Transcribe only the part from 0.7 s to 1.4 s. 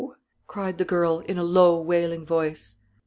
the girl, in